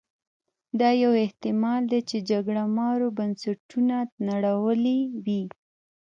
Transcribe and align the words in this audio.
دا 0.79 0.89
یو 1.03 1.11
احتما 1.23 1.73
ل 1.81 1.85
دی 1.91 1.99
چې 2.09 2.17
جګړه 2.31 2.63
مارو 2.77 3.07
بنسټونه 3.17 3.97
نړولي 4.29 4.99
وي. 5.25 5.43